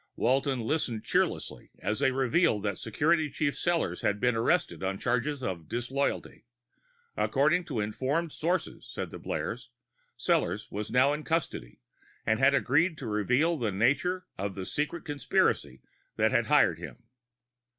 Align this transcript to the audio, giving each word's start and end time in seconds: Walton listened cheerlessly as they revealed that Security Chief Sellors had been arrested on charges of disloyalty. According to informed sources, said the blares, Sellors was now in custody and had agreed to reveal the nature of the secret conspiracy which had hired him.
Walton 0.15 0.61
listened 0.61 1.03
cheerlessly 1.03 1.69
as 1.77 1.99
they 1.99 2.09
revealed 2.09 2.63
that 2.63 2.79
Security 2.79 3.29
Chief 3.29 3.53
Sellors 3.53 4.01
had 4.01 4.19
been 4.19 4.35
arrested 4.35 4.81
on 4.81 4.97
charges 4.97 5.43
of 5.43 5.67
disloyalty. 5.69 6.43
According 7.15 7.65
to 7.65 7.79
informed 7.79 8.31
sources, 8.31 8.89
said 8.91 9.11
the 9.11 9.19
blares, 9.19 9.69
Sellors 10.17 10.71
was 10.71 10.89
now 10.89 11.13
in 11.13 11.23
custody 11.23 11.81
and 12.25 12.39
had 12.39 12.55
agreed 12.55 12.97
to 12.97 13.05
reveal 13.05 13.57
the 13.59 13.71
nature 13.71 14.25
of 14.39 14.55
the 14.55 14.65
secret 14.65 15.05
conspiracy 15.05 15.83
which 16.15 16.31
had 16.31 16.47
hired 16.47 16.79
him. 16.79 17.03